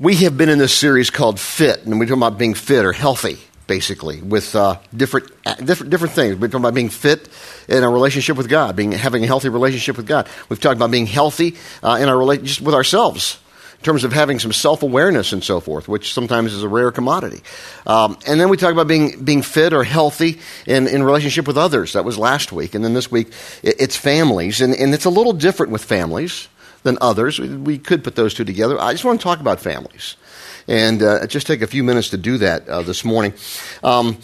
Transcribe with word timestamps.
We 0.00 0.14
have 0.24 0.38
been 0.38 0.48
in 0.48 0.56
this 0.56 0.72
series 0.72 1.10
called 1.10 1.38
Fit, 1.38 1.84
and 1.84 2.00
we're 2.00 2.06
talking 2.06 2.22
about 2.22 2.38
being 2.38 2.54
fit 2.54 2.86
or 2.86 2.92
healthy, 2.94 3.36
basically, 3.66 4.22
with 4.22 4.56
uh, 4.56 4.78
different, 4.96 5.30
uh, 5.44 5.56
different, 5.56 5.90
different 5.90 6.14
things. 6.14 6.36
We're 6.36 6.48
talking 6.48 6.62
about 6.62 6.72
being 6.72 6.88
fit 6.88 7.28
in 7.68 7.84
our 7.84 7.92
relationship 7.92 8.38
with 8.38 8.48
God, 8.48 8.76
being, 8.76 8.92
having 8.92 9.24
a 9.24 9.26
healthy 9.26 9.50
relationship 9.50 9.98
with 9.98 10.06
God. 10.06 10.26
We've 10.48 10.58
talked 10.58 10.76
about 10.76 10.90
being 10.90 11.04
healthy 11.04 11.56
uh, 11.82 11.98
in 12.00 12.08
our 12.08 12.16
relationship 12.16 12.64
with 12.64 12.74
ourselves, 12.74 13.38
in 13.76 13.84
terms 13.84 14.02
of 14.04 14.14
having 14.14 14.38
some 14.38 14.54
self 14.54 14.82
awareness 14.82 15.34
and 15.34 15.44
so 15.44 15.60
forth, 15.60 15.86
which 15.86 16.14
sometimes 16.14 16.54
is 16.54 16.62
a 16.62 16.68
rare 16.68 16.90
commodity. 16.90 17.42
Um, 17.86 18.16
and 18.26 18.40
then 18.40 18.48
we 18.48 18.56
talk 18.56 18.72
about 18.72 18.88
being, 18.88 19.22
being 19.22 19.42
fit 19.42 19.74
or 19.74 19.84
healthy 19.84 20.40
in, 20.64 20.86
in 20.86 21.02
relationship 21.02 21.46
with 21.46 21.58
others. 21.58 21.92
That 21.92 22.06
was 22.06 22.16
last 22.16 22.52
week. 22.52 22.74
And 22.74 22.82
then 22.82 22.94
this 22.94 23.10
week, 23.10 23.34
it's 23.62 23.96
families. 23.96 24.62
And, 24.62 24.74
and 24.74 24.94
it's 24.94 25.04
a 25.04 25.10
little 25.10 25.34
different 25.34 25.72
with 25.72 25.84
families 25.84 26.48
than 26.82 26.98
others. 27.00 27.38
We, 27.38 27.78
could 27.78 28.04
put 28.04 28.16
those 28.16 28.34
two 28.34 28.44
together. 28.44 28.80
I 28.80 28.92
just 28.92 29.04
want 29.04 29.20
to 29.20 29.24
talk 29.24 29.40
about 29.40 29.60
families 29.60 30.16
and 30.68 31.02
uh, 31.02 31.26
just 31.26 31.46
take 31.46 31.62
a 31.62 31.66
few 31.66 31.82
minutes 31.84 32.10
to 32.10 32.16
do 32.16 32.38
that 32.38 32.68
uh, 32.68 32.82
this 32.82 33.04
morning. 33.04 33.34
Um, 33.82 34.18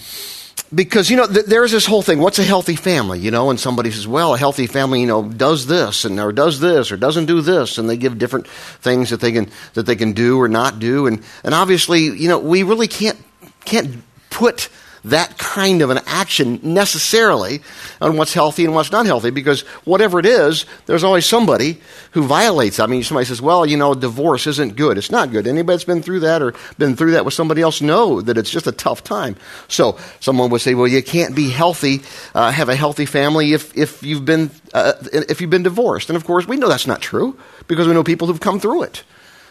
because, 0.74 1.10
you 1.10 1.16
know, 1.16 1.26
th- 1.26 1.46
there's 1.46 1.70
this 1.70 1.86
whole 1.86 2.02
thing. 2.02 2.18
What's 2.18 2.38
a 2.38 2.44
healthy 2.44 2.76
family? 2.76 3.20
You 3.20 3.30
know, 3.30 3.50
and 3.50 3.60
somebody 3.60 3.90
says, 3.90 4.06
well, 4.06 4.34
a 4.34 4.38
healthy 4.38 4.66
family, 4.66 5.00
you 5.00 5.06
know, 5.06 5.28
does 5.28 5.66
this 5.66 6.04
and 6.04 6.18
or 6.18 6.32
does 6.32 6.60
this 6.60 6.90
or 6.90 6.96
doesn't 6.96 7.26
do 7.26 7.40
this. 7.40 7.78
And 7.78 7.88
they 7.88 7.96
give 7.96 8.18
different 8.18 8.48
things 8.48 9.10
that 9.10 9.20
they 9.20 9.32
can, 9.32 9.48
that 9.74 9.86
they 9.86 9.96
can 9.96 10.12
do 10.12 10.40
or 10.40 10.48
not 10.48 10.78
do. 10.78 11.06
And, 11.06 11.22
and 11.44 11.54
obviously, 11.54 12.00
you 12.00 12.28
know, 12.28 12.38
we 12.38 12.62
really 12.62 12.88
can't, 12.88 13.18
can't 13.64 14.02
put 14.30 14.68
that 15.06 15.38
kind 15.38 15.82
of 15.82 15.90
an 15.90 16.00
action 16.06 16.58
necessarily 16.62 17.60
on 18.00 18.16
what's 18.16 18.34
healthy 18.34 18.64
and 18.64 18.74
what's 18.74 18.90
not 18.90 19.06
healthy 19.06 19.30
because 19.30 19.62
whatever 19.84 20.18
it 20.18 20.26
is, 20.26 20.66
there's 20.86 21.04
always 21.04 21.24
somebody 21.24 21.80
who 22.10 22.24
violates. 22.24 22.80
I 22.80 22.86
mean, 22.86 23.02
somebody 23.02 23.24
says, 23.26 23.40
well, 23.40 23.64
you 23.64 23.76
know, 23.76 23.94
divorce 23.94 24.46
isn't 24.46 24.76
good. 24.76 24.98
It's 24.98 25.10
not 25.10 25.30
good. 25.30 25.46
Anybody 25.46 25.74
that's 25.74 25.84
been 25.84 26.02
through 26.02 26.20
that 26.20 26.42
or 26.42 26.54
been 26.76 26.96
through 26.96 27.12
that 27.12 27.24
with 27.24 27.34
somebody 27.34 27.62
else 27.62 27.80
know 27.80 28.20
that 28.20 28.36
it's 28.36 28.50
just 28.50 28.66
a 28.66 28.72
tough 28.72 29.04
time. 29.04 29.36
So 29.68 29.98
someone 30.20 30.50
would 30.50 30.60
say, 30.60 30.74
well, 30.74 30.88
you 30.88 31.02
can't 31.02 31.36
be 31.36 31.50
healthy, 31.50 32.02
uh, 32.34 32.50
have 32.50 32.68
a 32.68 32.76
healthy 32.76 33.06
family 33.06 33.52
if, 33.52 33.76
if 33.76 34.02
you've 34.02 34.24
been, 34.24 34.50
uh, 34.74 34.94
if 35.12 35.40
you've 35.40 35.50
been 35.50 35.62
divorced. 35.62 36.10
And 36.10 36.16
of 36.16 36.24
course, 36.24 36.46
we 36.46 36.56
know 36.56 36.68
that's 36.68 36.86
not 36.86 37.00
true 37.00 37.38
because 37.68 37.86
we 37.86 37.94
know 37.94 38.02
people 38.02 38.26
who've 38.26 38.40
come 38.40 38.58
through 38.58 38.82
it. 38.82 39.04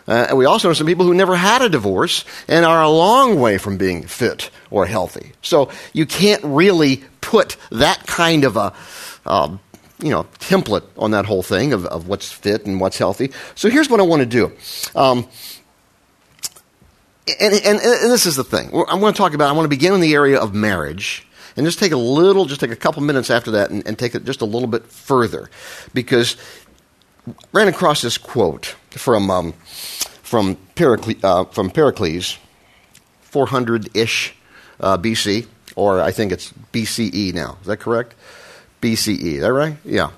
Uh, 0.08 0.28
and 0.30 0.38
we 0.38 0.46
also 0.46 0.68
know 0.68 0.74
some 0.74 0.88
people 0.88 1.06
who 1.06 1.14
never 1.14 1.36
had 1.36 1.62
a 1.62 1.70
divorce 1.70 2.26
and 2.48 2.66
are 2.66 2.84
a 2.84 2.90
long 2.90 3.40
way 3.40 3.58
from 3.58 3.78
being 3.78 4.06
fit 4.06 4.52
or 4.70 4.86
healthy. 4.86 5.32
So 5.42 5.72
you 5.94 6.06
can't 6.06 6.44
really 6.44 7.04
put 7.22 7.58
that 7.72 8.06
kind 8.06 8.44
of 8.44 8.56
a, 8.56 8.74
um, 9.26 9.60
you 10.00 10.12
know, 10.12 10.26
template 10.40 10.84
on 10.98 11.12
that 11.12 11.26
whole 11.26 11.42
thing 11.42 11.74
of, 11.74 11.86
of 11.86 12.08
what's 12.08 12.32
fit 12.32 12.66
and 12.66 12.80
what's 12.80 12.98
healthy. 12.98 13.32
So 13.56 13.70
here's 13.70 13.90
what 13.90 14.00
I 14.00 14.04
want 14.04 14.20
to 14.20 14.26
do. 14.28 14.52
Um, 14.96 15.28
and, 17.40 17.54
and, 17.56 17.80
and, 17.80 18.12
this 18.12 18.28
is 18.28 18.36
the 18.36 18.44
thing. 18.44 18.68
I'm 18.68 19.00
going 19.00 19.14
to 19.14 19.18
talk 19.18 19.34
about, 19.34 19.50
I 19.50 19.54
want 19.54 19.66
to 19.66 19.70
begin 19.70 19.94
in 19.94 20.02
the 20.02 20.14
area 20.14 20.40
of 20.40 20.54
marriage 20.54 21.28
and 21.58 21.66
just 21.66 21.80
take 21.80 21.92
a 21.92 21.98
little, 21.98 22.46
just 22.46 22.62
take 22.62 22.70
a 22.70 22.76
couple 22.76 23.02
minutes 23.02 23.32
after 23.32 23.52
that 23.52 23.72
and, 23.72 23.86
and 23.88 23.98
take 23.98 24.14
it 24.14 24.26
just 24.26 24.42
a 24.42 24.46
little 24.46 24.68
bit 24.68 24.86
further. 24.86 25.50
Because 25.94 26.38
ran 27.52 27.68
across 27.68 28.04
this 28.04 28.20
quote 28.20 28.76
from 28.98 29.30
um, 29.30 29.54
from, 30.26 30.56
Pericles, 30.76 31.24
uh, 31.24 31.46
from 31.46 31.70
Pericles, 31.70 32.38
400 33.22 33.96
ish 33.96 34.36
uh, 34.80 34.98
BC, 34.98 35.46
or 35.76 36.02
I 36.02 36.12
think 36.12 36.32
it's 36.32 36.52
BCE 36.74 37.34
now. 37.34 37.58
Is 37.62 37.68
that 37.68 37.78
correct? 37.78 38.16
BCE. 38.82 39.36
Is 39.36 39.42
that 39.42 39.54
right? 39.54 39.78
Yeah. 39.86 40.10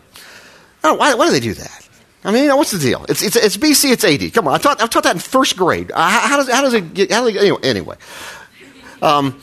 Oh, 0.84 0.96
why, 0.96 1.14
why 1.14 1.28
do 1.28 1.34
they 1.34 1.40
do 1.40 1.54
that? 1.54 1.88
I 2.24 2.32
mean, 2.32 2.44
you 2.44 2.50
know, 2.50 2.58
what's 2.58 2.72
the 2.72 2.80
deal? 2.80 3.06
It's, 3.08 3.22
it's, 3.22 3.36
it's 3.36 3.58
BC, 3.58 3.92
it's 3.92 4.04
AD. 4.04 4.34
Come 4.34 4.48
on, 4.48 4.56
I 4.56 4.58
taught, 4.58 4.82
I 4.82 4.88
taught 4.88 5.04
that 5.04 5.16
in 5.16 5.20
first 5.20 5.56
grade. 5.56 5.92
Uh, 5.92 6.10
how, 6.10 6.28
how, 6.28 6.38
does, 6.38 6.50
how 6.50 6.62
does 6.62 6.74
it 6.74 6.94
get, 6.94 7.12
how 7.12 7.26
does 7.26 7.36
it, 7.36 7.40
anyway. 7.40 7.60
anyway. 7.64 7.96
Um, 9.02 9.42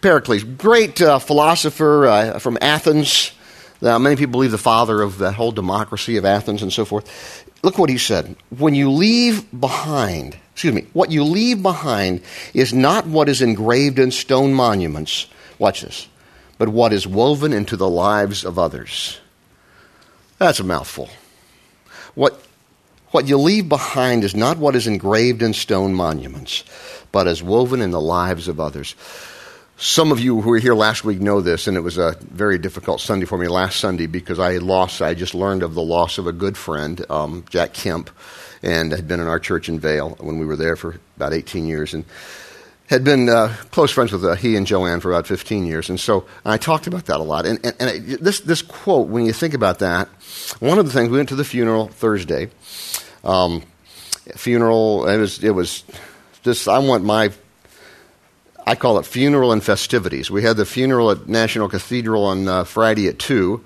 Pericles, 0.00 0.42
great 0.42 1.00
uh, 1.00 1.18
philosopher 1.18 2.06
uh, 2.06 2.38
from 2.38 2.58
Athens. 2.60 3.32
Uh, 3.80 3.98
many 3.98 4.16
people 4.16 4.32
believe 4.32 4.50
the 4.50 4.58
father 4.58 5.02
of 5.02 5.18
the 5.18 5.30
whole 5.30 5.52
democracy 5.52 6.16
of 6.16 6.24
Athens 6.24 6.62
and 6.62 6.72
so 6.72 6.84
forth. 6.84 7.44
Look 7.62 7.78
what 7.78 7.90
he 7.90 7.98
said. 7.98 8.36
When 8.56 8.74
you 8.74 8.90
leave 8.90 9.48
behind, 9.58 10.36
excuse 10.52 10.74
me, 10.74 10.86
what 10.92 11.10
you 11.10 11.24
leave 11.24 11.62
behind 11.62 12.22
is 12.54 12.72
not 12.72 13.06
what 13.06 13.28
is 13.28 13.42
engraved 13.42 13.98
in 13.98 14.10
stone 14.10 14.54
monuments. 14.54 15.26
Watch 15.58 15.82
this. 15.82 16.08
But 16.56 16.68
what 16.68 16.92
is 16.92 17.06
woven 17.06 17.52
into 17.52 17.76
the 17.76 17.88
lives 17.88 18.44
of 18.44 18.58
others. 18.58 19.18
That's 20.38 20.60
a 20.60 20.64
mouthful. 20.64 21.08
What, 22.14 22.40
what 23.10 23.26
you 23.26 23.38
leave 23.38 23.68
behind 23.68 24.22
is 24.22 24.36
not 24.36 24.58
what 24.58 24.76
is 24.76 24.86
engraved 24.86 25.42
in 25.42 25.52
stone 25.52 25.94
monuments, 25.94 26.64
but 27.10 27.26
is 27.26 27.42
woven 27.42 27.80
in 27.80 27.90
the 27.90 28.00
lives 28.00 28.48
of 28.48 28.60
others. 28.60 28.94
Some 29.80 30.10
of 30.10 30.18
you 30.18 30.40
who 30.40 30.50
were 30.50 30.58
here 30.58 30.74
last 30.74 31.04
week 31.04 31.20
know 31.20 31.40
this, 31.40 31.68
and 31.68 31.76
it 31.76 31.82
was 31.82 31.98
a 31.98 32.16
very 32.20 32.58
difficult 32.58 33.00
Sunday 33.00 33.26
for 33.26 33.38
me 33.38 33.46
last 33.46 33.78
Sunday 33.78 34.06
because 34.06 34.40
I 34.40 34.56
lost, 34.56 35.00
I 35.00 35.14
just 35.14 35.36
learned 35.36 35.62
of 35.62 35.74
the 35.74 35.82
loss 35.82 36.18
of 36.18 36.26
a 36.26 36.32
good 36.32 36.56
friend, 36.56 37.08
um, 37.08 37.44
Jack 37.48 37.74
Kemp, 37.74 38.10
and 38.60 38.90
had 38.90 39.06
been 39.06 39.20
in 39.20 39.28
our 39.28 39.38
church 39.38 39.68
in 39.68 39.78
Vail 39.78 40.16
when 40.18 40.40
we 40.40 40.46
were 40.46 40.56
there 40.56 40.74
for 40.74 40.96
about 41.16 41.32
18 41.32 41.64
years, 41.64 41.94
and 41.94 42.04
had 42.88 43.04
been 43.04 43.28
uh, 43.28 43.54
close 43.70 43.92
friends 43.92 44.10
with 44.10 44.24
uh, 44.24 44.34
he 44.34 44.56
and 44.56 44.66
Joanne 44.66 44.98
for 44.98 45.12
about 45.12 45.28
15 45.28 45.64
years. 45.64 45.88
And 45.88 46.00
so 46.00 46.26
and 46.44 46.52
I 46.52 46.56
talked 46.56 46.88
about 46.88 47.06
that 47.06 47.20
a 47.20 47.22
lot. 47.22 47.46
And, 47.46 47.64
and, 47.64 47.76
and 47.78 48.04
this, 48.18 48.40
this 48.40 48.62
quote, 48.62 49.06
when 49.06 49.26
you 49.26 49.32
think 49.32 49.54
about 49.54 49.78
that, 49.78 50.08
one 50.58 50.80
of 50.80 50.86
the 50.86 50.92
things, 50.92 51.08
we 51.08 51.18
went 51.18 51.28
to 51.28 51.36
the 51.36 51.44
funeral 51.44 51.86
Thursday. 51.86 52.50
Um, 53.22 53.62
funeral, 54.34 55.06
it 55.06 55.18
was, 55.18 55.44
it 55.44 55.50
was 55.50 55.84
just, 56.42 56.66
I 56.66 56.80
want 56.80 57.04
my 57.04 57.30
I 58.68 58.74
call 58.74 58.98
it 58.98 59.06
funeral 59.06 59.52
and 59.52 59.64
festivities. 59.64 60.30
We 60.30 60.42
had 60.42 60.58
the 60.58 60.66
funeral 60.66 61.10
at 61.10 61.26
National 61.26 61.70
Cathedral 61.70 62.26
on 62.26 62.46
uh, 62.46 62.64
Friday 62.64 63.08
at 63.08 63.18
2, 63.18 63.64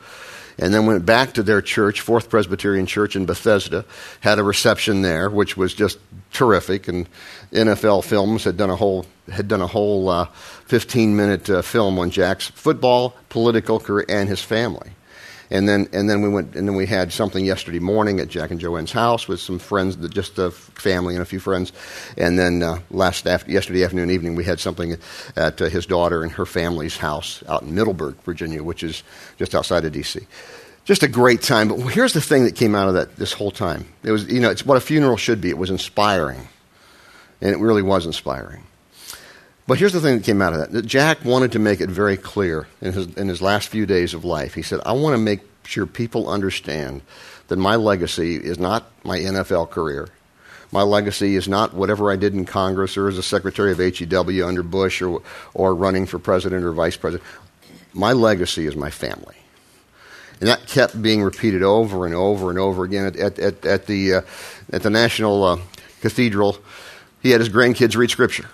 and 0.59 0.73
then 0.73 0.87
went 0.87 1.05
back 1.05 1.33
to 1.33 1.43
their 1.43 1.61
church, 1.61 2.01
Fourth 2.01 2.31
Presbyterian 2.31 2.87
Church 2.87 3.17
in 3.17 3.27
Bethesda, 3.27 3.85
had 4.21 4.39
a 4.39 4.45
reception 4.45 5.03
there, 5.03 5.29
which 5.29 5.57
was 5.57 5.75
just 5.75 5.99
terrific. 6.33 6.87
And 6.87 7.09
NFL 7.51 8.05
Films 8.05 8.45
had 8.45 8.57
done 8.57 8.71
a 8.71 8.77
whole 8.77 9.05
had 9.29 9.49
done 9.49 9.61
a 9.61 9.67
whole 9.67 10.09
uh, 10.09 10.27
15 10.67 11.17
minute 11.17 11.51
uh, 11.51 11.63
film 11.63 11.99
on 11.99 12.11
Jack's 12.11 12.47
football, 12.47 13.17
political 13.29 13.81
career, 13.81 14.07
and 14.09 14.29
his 14.29 14.41
family. 14.41 14.93
And 15.53 15.69
then, 15.69 15.87
and 15.93 16.09
then 16.09 16.23
we 16.23 16.31
went, 16.31 16.57
and 16.57 16.67
then 16.67 16.77
we 16.77 16.87
had 16.87 17.13
something 17.13 17.45
yesterday 17.45 17.79
morning 17.79 18.21
at 18.21 18.29
Jack 18.29 18.51
and 18.51 18.59
Joanne's 18.59 18.91
house 18.91 19.29
with 19.29 19.39
some 19.39 19.59
friends, 19.59 19.97
just 20.09 20.39
a 20.39 20.51
family 20.51 21.13
and 21.15 21.21
a 21.21 21.27
few 21.27 21.41
friends. 21.41 21.73
And 22.17 22.39
then 22.39 22.63
uh, 22.63 22.79
last 22.91 23.27
after, 23.27 23.53
yesterday 23.53 23.85
afternoon, 23.85 24.05
and 24.05 24.13
evening, 24.13 24.35
we 24.35 24.45
had 24.45 24.61
something 24.61 24.97
at 25.37 25.61
uh, 25.61 25.67
his 25.67 25.85
daughter 25.85 26.23
and 26.23 26.33
her 26.33 26.47
family's 26.47 26.97
house 26.97 27.45
out 27.51 27.65
in 27.65 27.75
Middleburg, 27.75 28.17
Virginia, 28.23 28.63
which 28.63 28.83
is 28.83 29.03
just 29.37 29.55
outside 29.55 29.85
of 29.85 29.93
D.C. 29.93 30.21
Just 30.87 31.03
a 31.03 31.09
great 31.09 31.43
time. 31.43 31.69
But 31.69 31.81
here's 31.89 32.15
the 32.15 32.23
thing 32.23 32.45
that 32.45 32.57
came 32.57 32.75
out 32.75 32.89
of 32.89 32.95
that 32.95 33.17
this 33.17 33.35
whole 33.35 33.51
time. 33.51 33.85
It 34.03 34.11
was, 34.11 34.27
you 34.33 34.41
know, 34.41 34.51
it's 34.51 34.65
what 34.65 34.79
a 34.79 34.81
funeral 34.81 35.19
should 35.19 35.43
be. 35.43 35.51
It 35.51 35.59
was 35.59 35.69
inspiring, 35.69 36.49
and 37.43 37.51
it 37.51 37.59
really 37.59 37.83
was 37.83 38.07
inspiring. 38.07 38.65
But 39.73 39.79
here's 39.79 39.95
the 39.95 40.03
thing 40.03 40.19
that 40.19 40.25
came 40.25 40.43
out 40.43 40.53
of 40.53 40.71
that. 40.71 40.85
Jack 40.85 41.25
wanted 41.25 41.53
to 41.53 41.59
make 41.59 41.81
it 41.81 41.89
very 41.89 42.19
clear 42.19 42.67
in 42.83 42.93
his, 42.93 43.07
in 43.17 43.27
his 43.27 43.41
last 43.41 43.69
few 43.69 43.87
days 43.87 44.13
of 44.13 44.23
life. 44.23 44.53
He 44.53 44.61
said, 44.61 44.81
I 44.85 44.93
want 44.93 45.15
to 45.15 45.19
make 45.19 45.41
sure 45.65 45.87
people 45.87 46.29
understand 46.29 47.01
that 47.49 47.57
my 47.57 47.77
legacy 47.77 48.37
is 48.37 48.59
not 48.59 48.91
my 49.03 49.19
NFL 49.19 49.71
career. 49.71 50.11
My 50.73 50.83
legacy 50.83 51.37
is 51.37 51.49
not 51.49 51.73
whatever 51.73 52.13
I 52.13 52.17
did 52.17 52.35
in 52.35 52.45
Congress 52.45 52.99
or 52.99 53.09
as 53.09 53.17
a 53.17 53.23
secretary 53.23 53.73
of 53.73 53.79
HEW 53.79 54.47
under 54.47 54.63
Bush 54.63 55.01
or, 55.01 55.23
or 55.55 55.75
running 55.75 56.05
for 56.05 56.19
president 56.19 56.67
or 56.67 56.73
vice 56.73 56.99
president. 56.99 57.27
My 57.95 58.13
legacy 58.13 58.67
is 58.67 58.77
my 58.77 58.91
family. 58.91 59.37
And 60.41 60.51
that 60.51 60.67
kept 60.67 61.01
being 61.01 61.23
repeated 61.23 61.63
over 61.63 62.05
and 62.05 62.15
over 62.15 62.51
and 62.51 62.59
over 62.59 62.85
again 62.85 63.07
at, 63.07 63.17
at, 63.17 63.39
at, 63.39 63.65
at 63.65 63.87
the, 63.87 64.17
uh, 64.17 64.21
at 64.71 64.83
the 64.83 64.91
National 64.91 65.43
uh, 65.45 65.59
Cathedral. 66.03 66.59
He 67.23 67.31
had 67.31 67.41
his 67.41 67.49
grandkids 67.49 67.97
read 67.97 68.11
Scripture. 68.11 68.51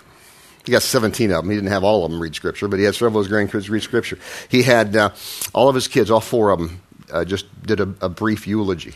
He 0.69 0.71
got 0.71 0.83
17 0.83 1.31
of 1.31 1.41
them. 1.41 1.49
He 1.49 1.57
didn't 1.57 1.71
have 1.71 1.83
all 1.83 2.05
of 2.05 2.11
them 2.11 2.21
read 2.21 2.35
Scripture, 2.35 2.67
but 2.67 2.77
he 2.77 2.85
had 2.85 2.93
several 2.93 3.21
of 3.21 3.25
his 3.25 3.35
grandkids 3.35 3.71
read 3.71 3.81
Scripture. 3.81 4.19
He 4.49 4.61
had 4.61 4.95
uh, 4.95 5.09
all 5.51 5.67
of 5.67 5.73
his 5.73 5.87
kids, 5.87 6.11
all 6.11 6.21
four 6.21 6.51
of 6.51 6.59
them, 6.59 6.79
uh, 7.11 7.25
just 7.25 7.47
did 7.63 7.79
a, 7.79 7.91
a 8.01 8.07
brief 8.07 8.45
eulogy, 8.45 8.93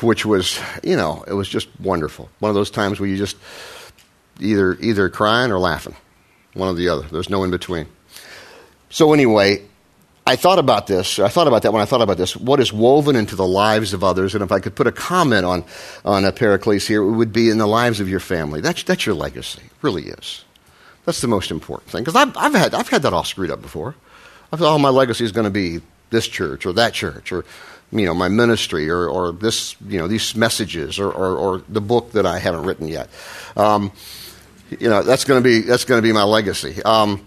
which 0.00 0.26
was, 0.26 0.58
you 0.82 0.96
know, 0.96 1.22
it 1.28 1.34
was 1.34 1.48
just 1.48 1.68
wonderful. 1.78 2.28
One 2.40 2.48
of 2.48 2.56
those 2.56 2.68
times 2.68 2.98
where 2.98 3.08
you 3.08 3.16
just 3.16 3.36
either 4.40 4.76
either 4.80 5.08
crying 5.08 5.52
or 5.52 5.60
laughing, 5.60 5.94
one 6.54 6.68
or 6.68 6.74
the 6.74 6.88
other. 6.88 7.02
There's 7.02 7.30
no 7.30 7.44
in 7.44 7.52
between. 7.52 7.86
So 8.90 9.12
anyway, 9.12 9.62
I 10.24 10.36
thought 10.36 10.58
about 10.58 10.86
this. 10.86 11.18
I 11.18 11.28
thought 11.28 11.48
about 11.48 11.62
that 11.62 11.72
when 11.72 11.82
I 11.82 11.84
thought 11.84 12.00
about 12.00 12.16
this. 12.16 12.36
What 12.36 12.60
is 12.60 12.72
woven 12.72 13.16
into 13.16 13.34
the 13.34 13.46
lives 13.46 13.92
of 13.92 14.04
others? 14.04 14.34
And 14.34 14.44
if 14.44 14.52
I 14.52 14.60
could 14.60 14.76
put 14.76 14.86
a 14.86 14.92
comment 14.92 15.44
on, 15.44 15.64
on 16.04 16.24
a 16.24 16.30
Pericles 16.30 16.86
here, 16.86 17.02
it 17.02 17.10
would 17.10 17.32
be 17.32 17.50
in 17.50 17.58
the 17.58 17.66
lives 17.66 17.98
of 17.98 18.08
your 18.08 18.20
family. 18.20 18.60
That's, 18.60 18.84
that's 18.84 19.04
your 19.04 19.16
legacy. 19.16 19.62
It 19.64 19.82
really 19.82 20.04
is. 20.04 20.44
That's 21.06 21.20
the 21.20 21.28
most 21.28 21.50
important 21.50 21.90
thing. 21.90 22.04
Because 22.04 22.14
I've, 22.14 22.36
I've, 22.36 22.54
had, 22.54 22.74
I've 22.74 22.88
had 22.88 23.02
that 23.02 23.12
all 23.12 23.24
screwed 23.24 23.50
up 23.50 23.60
before. 23.60 23.96
I 24.52 24.56
thought, 24.56 24.72
oh, 24.72 24.78
my 24.78 24.90
legacy 24.90 25.24
is 25.24 25.32
going 25.32 25.46
to 25.46 25.50
be 25.50 25.80
this 26.10 26.28
church 26.28 26.66
or 26.66 26.72
that 26.74 26.92
church 26.92 27.32
or 27.32 27.44
you 27.90 28.06
know, 28.06 28.14
my 28.14 28.28
ministry 28.28 28.88
or, 28.88 29.06
or 29.06 29.32
this, 29.32 29.76
you 29.86 29.98
know, 29.98 30.08
these 30.08 30.34
messages 30.34 30.98
or, 30.98 31.12
or, 31.12 31.36
or 31.36 31.62
the 31.68 31.80
book 31.80 32.12
that 32.12 32.24
I 32.24 32.38
haven't 32.38 32.62
written 32.62 32.88
yet. 32.88 33.10
Um, 33.54 33.92
you 34.70 34.88
know, 34.88 35.02
that's 35.02 35.24
going 35.24 35.42
to 35.42 35.44
be 35.44 35.60
that's 35.60 35.84
going 35.84 35.98
to 35.98 36.02
be 36.02 36.12
my 36.12 36.22
legacy. 36.22 36.82
Um, 36.82 37.26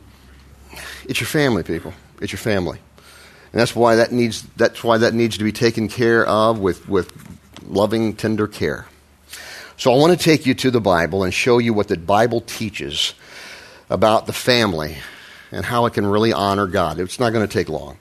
it's 1.07 1.19
your 1.19 1.27
family, 1.27 1.62
people. 1.62 1.94
It's 2.21 2.31
your 2.31 2.39
family, 2.39 2.79
and 3.51 3.59
that's 3.62 3.75
why 3.75 3.95
that 3.95 4.12
needs 4.12 4.44
that's 4.56 4.83
why 4.83 4.97
that 5.00 5.13
needs 5.13 5.38
to 5.38 5.44
be 5.44 5.51
taken 5.51 5.88
care 5.88 6.25
of 6.25 6.59
with 6.59 6.88
with 6.88 7.12
loving, 7.67 8.15
tender 8.15 8.47
care. 8.47 8.88
So 9.77 9.94
I 9.94 9.97
want 9.97 10.17
to 10.17 10.23
take 10.23 10.45
you 10.45 10.53
to 10.56 10.71
the 10.71 10.79
Bible 10.79 11.23
and 11.23 11.33
show 11.33 11.57
you 11.57 11.73
what 11.73 11.89
the 11.89 11.97
Bible 11.97 12.41
teaches 12.41 13.13
about 13.89 14.25
the 14.25 14.33
family 14.33 14.97
and 15.51 15.65
how 15.65 15.85
it 15.85 15.94
can 15.94 16.06
really 16.06 16.31
honor 16.31 16.65
God. 16.65 17.00
It's 17.00 17.19
not 17.19 17.31
going 17.31 17.45
to 17.45 17.53
take 17.53 17.69
long 17.69 17.97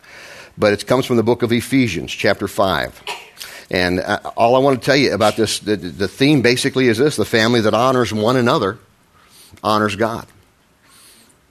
but 0.57 0.73
it 0.73 0.87
comes 0.87 1.07
from 1.07 1.17
the 1.17 1.23
book 1.23 1.43
of 1.43 1.53
Ephesians, 1.53 2.13
chapter 2.13 2.49
5. 2.49 3.03
And 3.71 4.01
uh, 4.01 4.21
all 4.37 4.57
I 4.57 4.59
want 4.59 4.81
to 4.81 4.85
tell 4.85 4.97
you 4.97 5.13
about 5.13 5.37
this, 5.37 5.59
the, 5.59 5.77
the 5.77 6.09
theme 6.09 6.43
basically 6.43 6.89
is 6.89 6.99
this 6.99 7.17
the 7.17 7.25
family 7.25 7.61
that 7.63 7.75
honors 7.75 8.13
one 8.13 8.37
another 8.37 8.79
honors 9.63 9.97
God. 9.97 10.27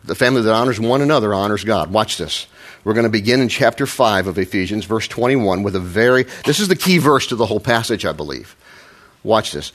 The 0.04 0.16
family 0.16 0.42
that 0.42 0.54
honors 0.54 0.80
one 0.80 1.02
another 1.02 1.34
honors 1.34 1.64
God. 1.64 1.92
Watch 1.92 2.18
this. 2.18 2.48
We're 2.84 2.94
going 2.94 3.06
to 3.06 3.10
begin 3.10 3.40
in 3.40 3.48
chapter 3.48 3.86
5 3.86 4.28
of 4.28 4.38
Ephesians, 4.38 4.86
verse 4.86 5.08
21, 5.08 5.64
with 5.64 5.76
a 5.76 5.80
very, 5.80 6.24
this 6.46 6.60
is 6.60 6.68
the 6.68 6.76
key 6.76 6.98
verse 6.98 7.28
to 7.28 7.36
the 7.36 7.46
whole 7.46 7.62
passage, 7.62 8.06
I 8.06 8.12
believe. 8.12 8.56
Watch 9.24 9.54
this. 9.54 9.72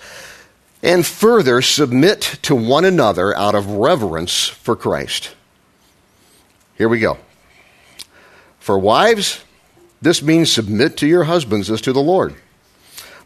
And 0.83 1.07
further, 1.07 1.63
submit 1.63 2.39
to 2.43 2.55
one 2.55 2.85
another 2.85 3.35
out 3.35 3.55
of 3.55 3.67
reverence 3.67 4.47
for 4.47 4.77
Christ. 4.77 5.35
Here 6.77 6.89
we 6.89 7.01
go. 7.01 7.17
For 8.61 8.79
wives, 8.79 9.43
this 10.03 10.23
means 10.23 10.53
submit 10.53 10.99
to 10.99 11.07
your 11.07 11.25
husbands 11.25 11.71
as 11.71 11.81
to 11.81 11.93
the 11.93 12.01
Lord. 12.01 12.35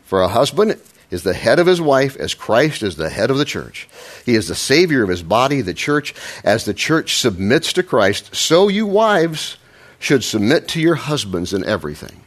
For 0.05 0.23
a 0.23 0.29
husband 0.29 0.81
is 1.13 1.23
the 1.23 1.35
head 1.35 1.59
of 1.59 1.67
his 1.67 1.81
wife 1.81 2.17
as 2.17 2.35
Christ 2.35 2.83
is 2.83 2.97
the 2.97 3.11
head 3.11 3.31
of 3.31 3.37
the 3.37 3.45
church. 3.45 3.87
He 4.25 4.35
is 4.35 4.49
the 4.49 4.55
Savior 4.55 5.03
of 5.03 5.11
his 5.11 5.23
body, 5.23 5.61
the 5.61 5.75
church. 5.75 6.15
As 6.43 6.65
the 6.65 6.73
church 6.73 7.19
submits 7.19 7.75
to 7.75 7.83
Christ, 7.83 8.35
so 8.35 8.69
you 8.69 8.87
wives 8.87 9.59
should 9.99 10.25
submit 10.25 10.69
to 10.69 10.81
your 10.81 10.95
husbands 10.95 11.53
in 11.53 11.65
everything. 11.65 12.23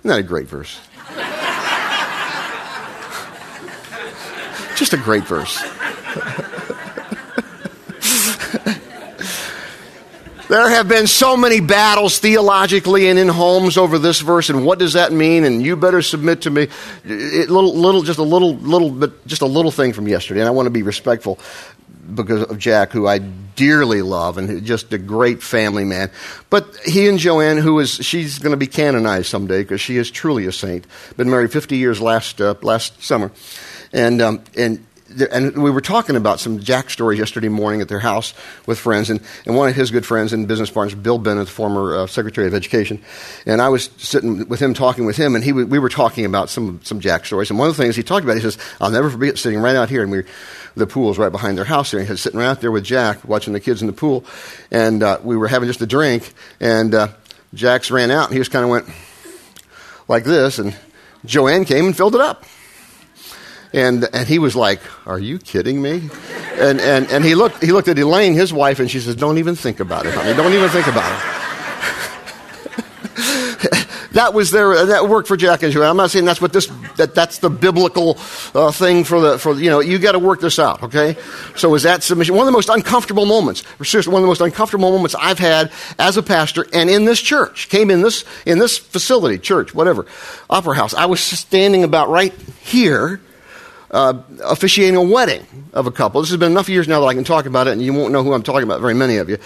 Isn't 0.00 0.08
that 0.08 0.18
a 0.18 0.22
great 0.22 0.48
verse? 0.48 0.80
Just 4.76 4.94
a 4.94 4.96
great 4.96 5.24
verse. 5.24 5.62
There 10.52 10.68
have 10.68 10.86
been 10.86 11.06
so 11.06 11.34
many 11.34 11.60
battles 11.60 12.18
theologically 12.18 13.08
and 13.08 13.18
in 13.18 13.28
homes 13.28 13.78
over 13.78 13.98
this 13.98 14.20
verse, 14.20 14.50
and 14.50 14.66
what 14.66 14.78
does 14.78 14.92
that 14.92 15.10
mean? 15.10 15.44
And 15.44 15.62
you 15.62 15.76
better 15.76 16.02
submit 16.02 16.42
to 16.42 16.50
me. 16.50 16.68
It, 17.04 17.48
little, 17.48 17.74
little, 17.74 18.02
just 18.02 18.18
a 18.18 18.22
little, 18.22 18.56
little 18.56 18.90
bit, 18.90 19.26
just 19.26 19.40
a 19.40 19.46
little 19.46 19.70
thing 19.70 19.94
from 19.94 20.08
yesterday, 20.08 20.40
and 20.40 20.46
I 20.46 20.50
want 20.50 20.66
to 20.66 20.70
be 20.70 20.82
respectful 20.82 21.38
because 22.14 22.42
of 22.42 22.58
Jack, 22.58 22.92
who 22.92 23.06
I 23.06 23.20
dearly 23.20 24.02
love, 24.02 24.36
and 24.36 24.62
just 24.62 24.92
a 24.92 24.98
great 24.98 25.42
family 25.42 25.86
man. 25.86 26.10
But 26.50 26.76
he 26.84 27.08
and 27.08 27.18
Joanne, 27.18 27.56
who 27.56 27.78
is 27.78 27.94
she's 27.94 28.38
going 28.38 28.50
to 28.50 28.58
be 28.58 28.66
canonized 28.66 29.28
someday 29.28 29.62
because 29.62 29.80
she 29.80 29.96
is 29.96 30.10
truly 30.10 30.44
a 30.44 30.52
saint. 30.52 30.86
Been 31.16 31.30
married 31.30 31.50
50 31.50 31.78
years 31.78 31.98
last 31.98 32.42
uh, 32.42 32.56
last 32.60 33.02
summer, 33.02 33.32
and 33.90 34.20
um, 34.20 34.44
and 34.54 34.84
and 35.30 35.62
we 35.62 35.70
were 35.70 35.80
talking 35.80 36.16
about 36.16 36.40
some 36.40 36.60
Jack 36.60 36.90
stories 36.90 37.18
yesterday 37.18 37.48
morning 37.48 37.80
at 37.80 37.88
their 37.88 38.00
house 38.00 38.34
with 38.66 38.78
friends, 38.78 39.10
and, 39.10 39.20
and 39.46 39.56
one 39.56 39.68
of 39.68 39.74
his 39.74 39.90
good 39.90 40.06
friends 40.06 40.32
and 40.32 40.48
business 40.48 40.70
partners, 40.70 40.94
Bill 40.94 41.18
Bennett, 41.18 41.48
former 41.48 41.96
uh, 41.96 42.06
Secretary 42.06 42.46
of 42.46 42.54
Education, 42.54 43.02
and 43.46 43.60
I 43.60 43.68
was 43.68 43.90
sitting 43.96 44.48
with 44.48 44.60
him 44.60 44.74
talking 44.74 45.06
with 45.06 45.16
him, 45.16 45.34
and 45.34 45.44
he 45.44 45.52
we 45.52 45.78
were 45.78 45.88
talking 45.88 46.24
about 46.24 46.50
some 46.50 46.80
some 46.82 47.00
Jack 47.00 47.26
stories, 47.26 47.50
and 47.50 47.58
one 47.58 47.68
of 47.68 47.76
the 47.76 47.82
things 47.82 47.96
he 47.96 48.02
talked 48.02 48.24
about, 48.24 48.36
he 48.36 48.42
says, 48.42 48.58
"I'll 48.80 48.90
never 48.90 49.10
forget 49.10 49.38
sitting 49.38 49.60
right 49.60 49.76
out 49.76 49.88
here, 49.88 50.02
and 50.02 50.10
we 50.10 50.24
the 50.76 50.86
pool's 50.86 51.18
right 51.18 51.32
behind 51.32 51.58
their 51.58 51.64
house 51.64 51.90
there, 51.90 52.00
and 52.00 52.06
he 52.06 52.12
was 52.12 52.20
sitting 52.20 52.38
right 52.38 52.46
out 52.46 52.60
there 52.60 52.72
with 52.72 52.84
Jack, 52.84 53.26
watching 53.26 53.52
the 53.52 53.60
kids 53.60 53.80
in 53.80 53.86
the 53.86 53.92
pool, 53.92 54.24
and 54.70 55.02
uh, 55.02 55.18
we 55.22 55.36
were 55.36 55.48
having 55.48 55.68
just 55.68 55.82
a 55.82 55.86
drink, 55.86 56.32
and 56.60 56.94
uh, 56.94 57.08
Jack's 57.54 57.90
ran 57.90 58.10
out, 58.10 58.26
and 58.26 58.34
he 58.34 58.40
just 58.40 58.50
kind 58.50 58.64
of 58.64 58.70
went 58.70 58.86
like 60.08 60.24
this, 60.24 60.58
and 60.58 60.76
Joanne 61.24 61.64
came 61.64 61.86
and 61.86 61.96
filled 61.96 62.14
it 62.14 62.20
up." 62.20 62.44
And, 63.72 64.06
and 64.12 64.28
he 64.28 64.38
was 64.38 64.54
like, 64.54 64.80
Are 65.06 65.18
you 65.18 65.38
kidding 65.38 65.80
me? 65.80 66.10
And, 66.54 66.80
and, 66.80 67.10
and 67.10 67.24
he, 67.24 67.34
looked, 67.34 67.62
he 67.62 67.72
looked 67.72 67.88
at 67.88 67.96
Elayne, 67.96 68.34
his 68.34 68.52
wife, 68.52 68.80
and 68.80 68.90
she 68.90 69.00
says, 69.00 69.16
Don't 69.16 69.38
even 69.38 69.54
think 69.54 69.80
about 69.80 70.06
it, 70.06 70.14
honey. 70.14 70.34
Don't 70.34 70.52
even 70.52 70.68
think 70.68 70.86
about 70.86 71.10
it. 71.10 71.42
that 74.12 74.34
was 74.34 74.50
their, 74.50 74.86
that 74.86 75.08
worked 75.08 75.28
for 75.28 75.36
Jack 75.36 75.62
and 75.62 75.72
Joanne. 75.72 75.90
I'm 75.90 75.96
not 75.96 76.10
saying 76.10 76.24
that's 76.24 76.40
what 76.40 76.52
this, 76.52 76.66
that, 76.96 77.14
that's 77.14 77.38
the 77.38 77.50
biblical 77.50 78.18
uh, 78.54 78.70
thing 78.70 79.04
for 79.04 79.20
the, 79.20 79.38
for, 79.38 79.54
you 79.54 79.70
know, 79.70 79.80
you 79.80 79.98
got 79.98 80.12
to 80.12 80.18
work 80.18 80.40
this 80.40 80.58
out, 80.58 80.82
okay? 80.82 81.16
So 81.56 81.70
was 81.70 81.84
that 81.84 82.02
submission? 82.02 82.34
One 82.34 82.42
of 82.42 82.46
the 82.46 82.52
most 82.52 82.68
uncomfortable 82.68 83.26
moments, 83.26 83.64
seriously, 83.82 84.12
one 84.12 84.22
of 84.22 84.24
the 84.24 84.30
most 84.30 84.40
uncomfortable 84.40 84.90
moments 84.90 85.14
I've 85.14 85.38
had 85.38 85.72
as 85.98 86.16
a 86.16 86.22
pastor 86.22 86.66
and 86.72 86.90
in 86.90 87.04
this 87.06 87.20
church, 87.20 87.68
came 87.68 87.90
in 87.90 88.02
this, 88.02 88.24
in 88.44 88.58
this 88.58 88.76
facility, 88.76 89.38
church, 89.38 89.74
whatever, 89.74 90.06
opera 90.50 90.76
house. 90.76 90.94
I 90.94 91.06
was 91.06 91.20
standing 91.20 91.84
about 91.84 92.10
right 92.10 92.34
here, 92.60 93.20
uh, 93.92 94.22
officiating 94.44 94.96
a 94.96 95.02
wedding 95.02 95.46
of 95.74 95.86
a 95.86 95.90
couple. 95.90 96.20
This 96.20 96.30
has 96.30 96.38
been 96.38 96.50
enough 96.50 96.68
years 96.68 96.88
now 96.88 97.00
that 97.00 97.06
I 97.06 97.14
can 97.14 97.24
talk 97.24 97.44
about 97.46 97.66
it, 97.66 97.72
and 97.72 97.82
you 97.82 97.92
won't 97.92 98.12
know 98.12 98.22
who 98.22 98.32
I'm 98.32 98.42
talking 98.42 98.62
about, 98.62 98.80
very 98.80 98.94
many 98.94 99.18
of 99.18 99.28
you. 99.28 99.38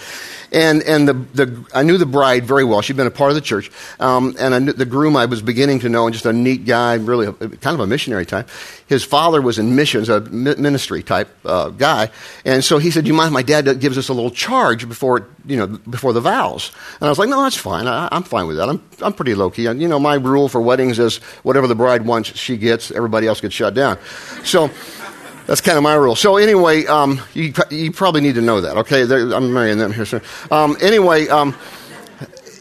And, 0.51 0.81
and 0.83 1.07
the, 1.07 1.13
the, 1.13 1.65
I 1.73 1.83
knew 1.83 1.97
the 1.97 2.05
bride 2.05 2.45
very 2.45 2.63
well. 2.63 2.81
She'd 2.81 2.95
been 2.95 3.07
a 3.07 3.11
part 3.11 3.31
of 3.31 3.35
the 3.35 3.41
church. 3.41 3.69
Um, 3.99 4.35
and 4.39 4.67
knew, 4.67 4.73
the 4.73 4.85
groom 4.85 5.17
I 5.17 5.25
was 5.25 5.41
beginning 5.41 5.79
to 5.79 5.89
know, 5.89 6.05
and 6.05 6.13
just 6.13 6.25
a 6.25 6.31
neat 6.31 6.65
guy, 6.65 6.93
really 6.95 7.27
a, 7.27 7.33
kind 7.33 7.73
of 7.73 7.81
a 7.81 7.87
missionary 7.87 8.25
type. 8.25 8.49
His 8.87 9.03
father 9.03 9.41
was 9.41 9.59
in 9.59 9.75
missions, 9.75 10.07
a 10.07 10.21
ministry 10.21 11.03
type 11.03 11.27
uh, 11.43 11.69
guy. 11.69 12.09
And 12.45 12.63
so 12.63 12.77
he 12.77 12.89
said, 12.89 13.03
"Do 13.03 13.09
you 13.09 13.13
mind? 13.13 13.27
if 13.27 13.33
My 13.33 13.41
dad 13.41 13.81
gives 13.81 13.97
us 13.97 14.07
a 14.07 14.13
little 14.13 14.31
charge 14.31 14.87
before, 14.87 15.27
you 15.45 15.57
know, 15.57 15.67
before 15.67 16.13
the 16.13 16.21
vows." 16.21 16.71
And 17.01 17.07
I 17.07 17.09
was 17.09 17.19
like, 17.19 17.27
"No, 17.27 17.43
that's 17.43 17.57
fine. 17.57 17.85
I, 17.85 18.07
am 18.11 18.23
fine 18.23 18.47
with 18.47 18.55
that. 18.55 18.69
I'm, 18.69 18.81
I'm 19.01 19.11
pretty 19.11 19.35
low 19.35 19.49
key. 19.49 19.65
And, 19.65 19.81
you 19.81 19.89
know, 19.89 19.99
my 19.99 20.15
rule 20.15 20.47
for 20.47 20.61
weddings 20.61 20.99
is 20.99 21.17
whatever 21.43 21.67
the 21.67 21.75
bride 21.75 22.05
wants, 22.05 22.37
she 22.37 22.55
gets. 22.55 22.91
Everybody 22.91 23.27
else 23.27 23.41
gets 23.41 23.53
shut 23.53 23.73
down." 23.73 23.97
So 24.43 24.69
that's 25.45 25.61
kind 25.61 25.77
of 25.77 25.83
my 25.83 25.95
rule. 25.95 26.15
So 26.15 26.37
anyway, 26.37 26.85
um, 26.85 27.21
you, 27.33 27.53
you 27.69 27.91
probably 27.91 28.21
need 28.21 28.35
to 28.35 28.41
know 28.41 28.61
that. 28.61 28.77
Okay, 28.77 29.03
They're, 29.05 29.33
I'm 29.33 29.53
marrying 29.53 29.77
them 29.77 29.93
here 29.93 30.05
soon. 30.05 30.21
Um, 30.51 30.77
anyway, 30.81 31.27
um, 31.29 31.55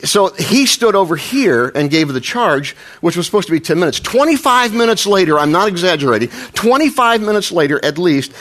so 0.05 0.33
he 0.35 0.67
stood 0.67 0.95
over 0.95 1.17
here 1.17 1.73
and 1.75 1.91
gave 1.91 2.09
the 2.09 2.21
charge, 2.21 2.77
which 3.01 3.17
was 3.17 3.27
supposed 3.27 3.49
to 3.49 3.53
be 3.53 3.61
10 3.61 3.79
minutes. 3.79 3.99
25 4.01 4.73
minutes 4.73 5.07
later, 5.07 5.39
I'm 5.39 5.53
not 5.53 5.69
exaggerating, 5.69 6.29
25 6.55 7.23
minutes 7.23 7.51
later 7.51 7.85
at 7.85 7.99
least, 7.99 8.33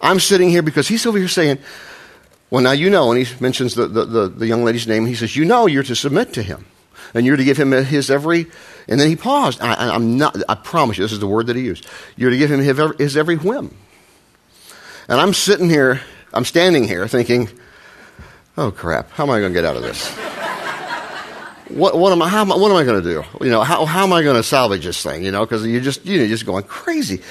I'm 0.00 0.20
sitting 0.20 0.50
here 0.50 0.62
because 0.62 0.88
he's 0.88 1.06
over 1.06 1.16
here 1.16 1.28
saying, 1.28 1.58
well, 2.50 2.62
now 2.62 2.72
you 2.72 2.90
know, 2.90 3.10
and 3.10 3.26
he 3.26 3.34
mentions 3.40 3.74
the, 3.74 3.88
the, 3.88 4.04
the, 4.04 4.28
the 4.28 4.46
young 4.46 4.62
lady's 4.62 4.86
name. 4.86 5.06
He 5.06 5.14
says, 5.14 5.34
you 5.34 5.44
know, 5.44 5.66
you're 5.66 5.82
to 5.84 5.96
submit 5.96 6.32
to 6.34 6.42
him. 6.42 6.66
And 7.14 7.24
you're 7.26 7.36
to 7.36 7.44
give 7.44 7.56
him 7.56 7.72
his 7.72 8.10
every, 8.10 8.46
and 8.88 9.00
then 9.00 9.08
he 9.08 9.16
paused. 9.16 9.60
I, 9.60 9.94
am 9.94 10.16
not, 10.18 10.36
I 10.48 10.54
promise 10.54 10.98
you, 10.98 11.04
this 11.04 11.12
is 11.12 11.20
the 11.20 11.26
word 11.26 11.46
that 11.48 11.56
he 11.56 11.62
used. 11.62 11.86
You're 12.16 12.30
to 12.30 12.38
give 12.38 12.50
him 12.50 12.60
his 12.60 13.16
every 13.16 13.36
whim. 13.36 13.74
And 15.08 15.20
I'm 15.20 15.32
sitting 15.34 15.70
here, 15.70 16.00
I'm 16.32 16.44
standing 16.44 16.84
here 16.84 17.06
thinking, 17.08 17.48
oh 18.56 18.70
crap, 18.70 19.10
how 19.10 19.24
am 19.24 19.30
I 19.30 19.40
going 19.40 19.52
to 19.52 19.54
get 19.54 19.64
out 19.64 19.76
of 19.76 19.82
this? 19.82 20.08
what, 21.68 21.98
what, 21.98 22.12
am 22.12 22.22
I, 22.22 22.28
how, 22.28 22.44
what 22.44 22.70
am 22.70 22.76
I 22.76 22.84
going 22.84 23.02
to 23.02 23.08
do? 23.08 23.44
You 23.44 23.50
know, 23.50 23.62
how, 23.62 23.84
how 23.84 24.04
am 24.04 24.12
I 24.12 24.22
going 24.22 24.36
to 24.36 24.42
salvage 24.42 24.84
this 24.84 25.02
thing? 25.02 25.24
You 25.24 25.32
know, 25.32 25.44
because 25.44 25.66
you're 25.66 25.80
just, 25.80 26.04
you 26.06 26.18
know, 26.18 26.26
just 26.26 26.46
going 26.46 26.64
crazy. 26.64 27.22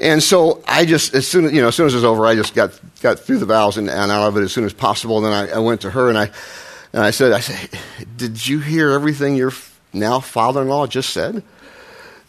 And 0.00 0.22
so 0.22 0.62
I 0.66 0.86
just, 0.86 1.14
as 1.14 1.26
soon 1.26 1.46
as, 1.46 1.52
you 1.52 1.60
know, 1.60 1.68
as 1.68 1.76
soon 1.76 1.86
as 1.86 1.94
it 1.94 1.98
was 1.98 2.04
over, 2.04 2.26
I 2.26 2.34
just 2.34 2.54
got, 2.54 2.78
got 3.00 3.20
through 3.20 3.38
the 3.38 3.46
vows 3.46 3.76
and, 3.76 3.88
and 3.88 4.10
out 4.10 4.26
of 4.26 4.36
it 4.36 4.42
as 4.42 4.52
soon 4.52 4.64
as 4.64 4.72
possible. 4.72 5.18
And 5.18 5.26
then 5.26 5.32
I, 5.32 5.56
I 5.56 5.58
went 5.60 5.82
to 5.82 5.90
her 5.90 6.08
and 6.08 6.18
I, 6.18 6.30
and 6.94 7.02
I 7.02 7.10
said, 7.10 7.32
I 7.32 7.40
said, 7.40 7.76
did 8.16 8.46
you 8.46 8.60
hear 8.60 8.92
everything 8.92 9.34
your 9.34 9.52
now 9.92 10.20
father-in-law 10.20 10.86
just 10.86 11.10
said? 11.10 11.42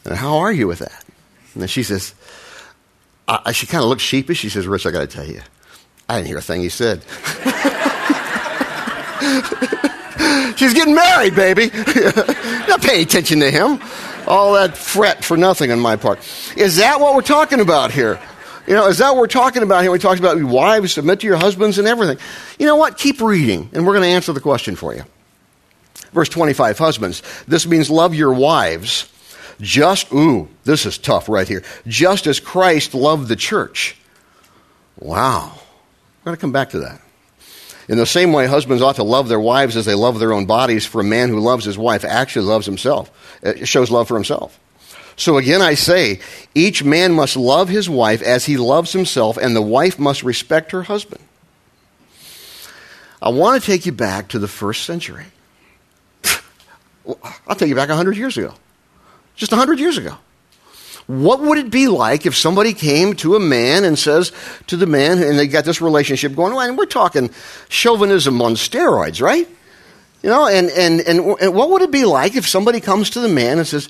And 0.04 0.16
how 0.16 0.40
are 0.40 0.52
you 0.52 0.68
with 0.68 0.80
that? 0.80 1.06
And 1.54 1.70
she 1.70 1.84
says, 1.84 2.16
I, 3.28 3.52
she 3.52 3.68
kind 3.68 3.84
of 3.84 3.90
looked 3.90 4.02
sheepish. 4.02 4.40
She 4.40 4.50
says, 4.50 4.66
Rich, 4.66 4.88
I 4.88 4.92
got 4.92 5.02
to 5.02 5.08
tell 5.08 5.28
you, 5.28 5.42
I 6.10 6.16
didn't 6.16 6.30
hear 6.30 6.40
a 6.40 6.42
thing 6.42 6.62
he 6.62 6.70
said. 6.70 7.04
She's 10.58 10.74
getting 10.74 10.96
married, 10.96 11.36
baby. 11.36 11.68
Not 12.68 12.82
paying 12.82 13.04
attention 13.04 13.42
to 13.42 13.52
him. 13.52 13.80
All 14.28 14.54
that 14.54 14.76
fret 14.76 15.24
for 15.24 15.38
nothing 15.38 15.72
on 15.72 15.80
my 15.80 15.96
part. 15.96 16.18
Is 16.58 16.78
that 16.78 17.00
what 17.00 17.14
we're 17.14 17.22
talking 17.22 17.60
about 17.60 17.92
here? 17.92 18.20
You 18.68 18.74
know, 18.74 18.88
is 18.88 18.98
that 18.98 19.12
what 19.12 19.18
we're 19.18 19.28
talking 19.28 19.64
about 19.64 19.84
here? 19.84 19.92
We 19.92 20.00
talked 20.00 20.20
about 20.20 20.42
wives 20.44 20.94
submit 20.94 21.20
to 21.20 21.28
your 21.28 21.38
husbands 21.38 21.78
and 21.78 21.88
everything. 21.88 22.18
You 22.58 22.66
know 22.66 22.78
what? 22.78 22.98
Keep 22.98 23.22
reading, 23.22 23.70
and 23.74 23.86
we're 23.86 23.94
going 23.94 24.04
to 24.04 24.16
answer 24.16 24.34
the 24.34 24.40
question 24.40 24.76
for 24.76 24.96
you. 24.96 25.04
Verse 26.12 26.30
25, 26.30 26.78
husbands, 26.78 27.22
this 27.48 27.68
means 27.68 27.90
love 27.90 28.16
your 28.16 28.34
wives 28.34 29.10
just, 29.62 30.12
ooh, 30.12 30.50
this 30.64 30.86
is 30.86 30.98
tough 30.98 31.30
right 31.30 31.48
here. 31.48 31.64
Just 31.88 32.28
as 32.28 32.40
Christ 32.40 32.94
loved 32.94 33.28
the 33.28 33.36
church. 33.36 33.96
Wow. 34.98 35.54
We're 35.54 36.32
going 36.32 36.38
to 36.38 36.42
come 36.42 36.52
back 36.52 36.72
to 36.72 36.80
that. 36.80 37.02
In 37.88 37.98
the 37.98 38.06
same 38.06 38.34
way, 38.34 38.48
husbands 38.48 38.82
ought 38.82 38.96
to 38.96 39.04
love 39.04 39.30
their 39.30 39.40
wives 39.40 39.78
as 39.78 39.86
they 39.86 39.94
love 39.94 40.20
their 40.20 40.34
own 40.34 40.46
bodies, 40.46 40.86
for 40.86 41.02
a 41.02 41.04
man 41.04 41.30
who 41.30 41.40
loves 41.40 41.66
his 41.66 41.78
wife 41.78 42.04
actually 42.04 42.48
loves 42.48 42.66
himself, 42.66 43.12
it 43.44 43.68
shows 43.68 43.92
love 43.92 44.08
for 44.08 44.16
himself. 44.16 44.60
So 45.18 45.38
again, 45.38 45.62
I 45.62 45.76
say, 45.76 46.20
each 46.54 46.84
man 46.84 47.14
must 47.14 47.38
love 47.38 47.70
his 47.70 47.90
wife 47.90 48.22
as 48.22 48.46
he 48.46 48.58
loves 48.58 48.92
himself, 48.92 49.38
and 49.38 49.56
the 49.56 49.62
wife 49.62 49.98
must 49.98 50.24
respect 50.24 50.72
her 50.72 50.84
husband. 50.84 51.22
I 53.22 53.30
want 53.30 53.62
to 53.62 53.66
take 53.66 53.86
you 53.86 53.92
back 53.92 54.30
to 54.30 54.40
the 54.40 54.48
first 54.48 54.84
century. 54.84 55.26
I'll 57.48 57.56
take 57.56 57.70
you 57.70 57.76
back 57.76 57.90
100 57.90 58.18
years 58.18 58.38
ago. 58.38 58.54
Just 59.36 59.52
100 59.52 59.80
years 59.80 59.98
ago. 59.98 60.18
What 61.08 61.40
would 61.42 61.60
it 61.60 61.70
be 61.70 61.88
like 61.88 62.26
if 62.26 62.36
somebody 62.36 62.74
came 62.74 63.14
to 63.18 63.36
a 63.36 63.40
man 63.40 63.84
and 63.84 63.98
says 63.98 64.32
to 64.68 64.76
the 64.76 64.88
man, 64.88 65.22
and 65.22 65.38
they 65.38 65.48
got 65.48 65.64
this 65.64 65.80
relationship 65.80 66.36
going 66.36 66.52
on, 66.52 66.68
and 66.68 66.78
we're 66.78 66.86
talking 66.86 67.30
chauvinism 67.70 68.42
on 68.42 68.56
steroids, 68.56 69.22
right? 69.22 69.48
You 70.24 70.30
know, 70.30 70.48
and, 70.48 70.70
and, 70.72 71.02
and, 71.02 71.20
and 71.40 71.54
what 71.54 71.70
would 71.70 71.84
it 71.84 71.92
be 71.92 72.06
like 72.06 72.36
if 72.36 72.48
somebody 72.48 72.80
comes 72.80 73.12
to 73.12 73.20
the 73.20 73.30
man 73.30 73.60
and 73.60 73.68
says, 73.68 73.90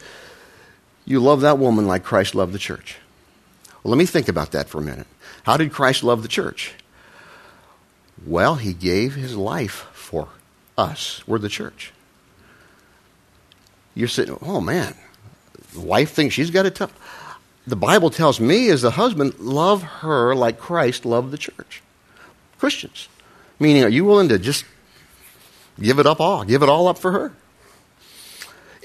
You 1.05 1.19
love 1.19 1.41
that 1.41 1.59
woman 1.59 1.87
like 1.87 2.03
Christ 2.03 2.33
loved 2.35 2.51
the 2.51 2.59
church? 2.59 2.97
Well, 3.83 3.91
let 3.91 3.97
me 3.97 4.05
think 4.05 4.27
about 4.27 4.51
that 4.51 4.67
for 4.67 4.79
a 4.79 4.83
minute. 4.83 5.07
How 5.43 5.57
did 5.57 5.71
Christ 5.71 6.03
love 6.03 6.23
the 6.23 6.27
church? 6.27 6.73
Well, 8.25 8.55
he 8.55 8.73
gave 8.73 9.13
his 9.13 9.35
life 9.35 9.87
for 9.93 10.29
us. 10.77 11.21
We're 11.27 11.37
the 11.37 11.49
church. 11.49 11.91
You're 13.93 14.07
sitting, 14.07 14.37
oh 14.41 14.59
man, 14.59 14.95
the 15.73 15.81
wife 15.81 16.11
thinks 16.11 16.33
she's 16.33 16.49
got 16.49 16.65
it 16.65 16.75
tough. 16.75 16.93
The 17.67 17.75
Bible 17.75 18.09
tells 18.09 18.39
me, 18.39 18.69
as 18.69 18.81
the 18.81 18.91
husband, 18.91 19.39
love 19.39 19.83
her 19.83 20.35
like 20.35 20.59
Christ 20.59 21.05
loved 21.05 21.31
the 21.31 21.37
church. 21.37 21.81
Christians. 22.59 23.07
Meaning, 23.59 23.83
are 23.83 23.89
you 23.89 24.05
willing 24.05 24.29
to 24.29 24.37
just 24.37 24.65
give 25.79 25.99
it 25.99 26.05
up 26.05 26.19
all? 26.19 26.43
Give 26.43 26.61
it 26.61 26.69
all 26.69 26.87
up 26.87 26.97
for 26.97 27.11
her? 27.11 27.33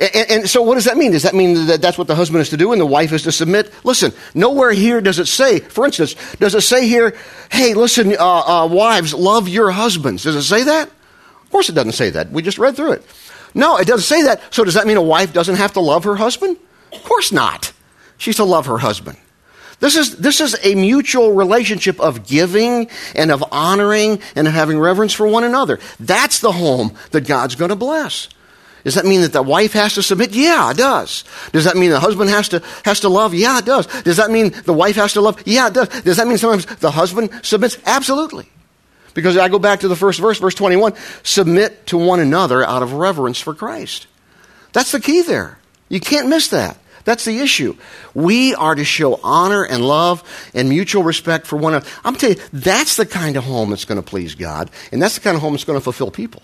And, 0.00 0.30
and, 0.30 0.50
so, 0.50 0.62
what 0.62 0.76
does 0.76 0.86
that 0.86 0.96
mean? 0.96 1.12
Does 1.12 1.24
that 1.24 1.34
mean 1.34 1.66
that 1.66 1.82
that's 1.82 1.98
what 1.98 2.06
the 2.06 2.14
husband 2.14 2.40
is 2.40 2.48
to 2.50 2.56
do 2.56 2.72
and 2.72 2.80
the 2.80 2.86
wife 2.86 3.12
is 3.12 3.24
to 3.24 3.32
submit? 3.32 3.70
Listen, 3.84 4.12
nowhere 4.34 4.72
here 4.72 5.02
does 5.02 5.18
it 5.18 5.26
say, 5.26 5.60
for 5.60 5.84
instance, 5.84 6.14
does 6.36 6.54
it 6.54 6.62
say 6.62 6.88
here, 6.88 7.14
hey, 7.50 7.74
listen, 7.74 8.16
uh, 8.18 8.62
uh, 8.64 8.66
wives, 8.66 9.12
love 9.12 9.46
your 9.46 9.70
husbands? 9.70 10.22
Does 10.22 10.36
it 10.36 10.42
say 10.42 10.62
that? 10.64 10.88
Of 10.88 11.50
course, 11.50 11.68
it 11.68 11.74
doesn't 11.74 11.92
say 11.92 12.08
that. 12.10 12.30
We 12.30 12.40
just 12.40 12.56
read 12.56 12.76
through 12.76 12.92
it. 12.92 13.06
No, 13.54 13.76
it 13.76 13.86
doesn't 13.86 14.04
say 14.04 14.22
that. 14.22 14.54
So, 14.54 14.64
does 14.64 14.74
that 14.74 14.86
mean 14.86 14.96
a 14.96 15.02
wife 15.02 15.34
doesn't 15.34 15.56
have 15.56 15.74
to 15.74 15.80
love 15.80 16.04
her 16.04 16.16
husband? 16.16 16.56
Of 16.94 17.04
course 17.04 17.30
not. 17.30 17.72
She's 18.16 18.36
to 18.36 18.44
love 18.44 18.66
her 18.66 18.78
husband. 18.78 19.18
This 19.80 19.96
is, 19.96 20.16
this 20.16 20.40
is 20.40 20.56
a 20.62 20.74
mutual 20.74 21.32
relationship 21.32 22.00
of 22.00 22.26
giving 22.26 22.88
and 23.14 23.30
of 23.30 23.44
honoring 23.50 24.20
and 24.34 24.46
of 24.46 24.54
having 24.54 24.78
reverence 24.78 25.12
for 25.12 25.26
one 25.26 25.44
another. 25.44 25.78
That's 25.98 26.40
the 26.40 26.52
home 26.52 26.94
that 27.10 27.26
God's 27.26 27.54
going 27.54 27.70
to 27.70 27.76
bless. 27.76 28.28
Does 28.84 28.94
that 28.94 29.04
mean 29.04 29.20
that 29.22 29.32
the 29.32 29.42
wife 29.42 29.72
has 29.74 29.94
to 29.94 30.02
submit? 30.02 30.32
Yeah, 30.32 30.70
it 30.70 30.76
does. 30.76 31.24
Does 31.52 31.64
that 31.64 31.76
mean 31.76 31.90
the 31.90 32.00
husband 32.00 32.30
has 32.30 32.48
to, 32.50 32.62
has 32.84 33.00
to 33.00 33.08
love? 33.08 33.34
Yeah, 33.34 33.58
it 33.58 33.66
does. 33.66 33.86
Does 34.02 34.16
that 34.16 34.30
mean 34.30 34.50
the 34.64 34.72
wife 34.72 34.96
has 34.96 35.12
to 35.14 35.20
love? 35.20 35.42
Yeah, 35.46 35.68
it 35.68 35.74
does. 35.74 35.88
Does 36.02 36.16
that 36.16 36.26
mean 36.26 36.38
sometimes 36.38 36.66
the 36.66 36.90
husband 36.90 37.30
submits? 37.42 37.78
Absolutely. 37.84 38.48
Because 39.14 39.36
I 39.36 39.48
go 39.48 39.58
back 39.58 39.80
to 39.80 39.88
the 39.88 39.96
first 39.96 40.20
verse, 40.20 40.38
verse 40.38 40.54
21 40.54 40.94
submit 41.22 41.86
to 41.88 41.98
one 41.98 42.20
another 42.20 42.64
out 42.64 42.82
of 42.82 42.92
reverence 42.94 43.40
for 43.40 43.54
Christ. 43.54 44.06
That's 44.72 44.92
the 44.92 45.00
key 45.00 45.22
there. 45.22 45.58
You 45.88 46.00
can't 46.00 46.28
miss 46.28 46.48
that. 46.48 46.78
That's 47.04 47.24
the 47.24 47.38
issue. 47.40 47.76
We 48.14 48.54
are 48.54 48.74
to 48.74 48.84
show 48.84 49.18
honor 49.22 49.64
and 49.64 49.86
love 49.86 50.22
and 50.54 50.68
mutual 50.68 51.02
respect 51.02 51.46
for 51.46 51.56
one 51.56 51.74
another. 51.74 51.90
I'm 52.04 52.14
telling 52.14 52.36
you, 52.36 52.42
that's 52.52 52.96
the 52.96 53.06
kind 53.06 53.36
of 53.36 53.44
home 53.44 53.70
that's 53.70 53.84
going 53.84 54.00
to 54.00 54.06
please 54.06 54.34
God, 54.34 54.70
and 54.92 55.00
that's 55.00 55.14
the 55.14 55.20
kind 55.20 55.34
of 55.34 55.42
home 55.42 55.54
that's 55.54 55.64
going 55.64 55.78
to 55.78 55.82
fulfill 55.82 56.10
people. 56.10 56.42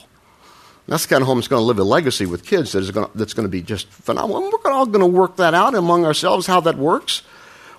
That's 0.88 1.04
the 1.04 1.08
kind 1.08 1.22
of 1.22 1.26
home 1.26 1.38
that's 1.38 1.48
going 1.48 1.60
to 1.60 1.66
live 1.66 1.78
a 1.78 1.84
legacy 1.84 2.26
with 2.26 2.44
kids 2.44 2.72
that 2.72 2.78
is 2.78 2.92
going 2.92 3.10
to, 3.10 3.18
that's 3.18 3.34
going 3.34 3.46
to 3.46 3.50
be 3.50 3.60
just 3.60 3.88
phenomenal. 3.88 4.44
And 4.44 4.52
we're 4.52 4.70
all 4.70 4.86
going 4.86 5.00
to 5.00 5.06
work 5.06 5.36
that 5.36 5.52
out 5.52 5.74
among 5.74 6.04
ourselves, 6.04 6.46
how 6.46 6.60
that 6.60 6.76
works. 6.76 7.22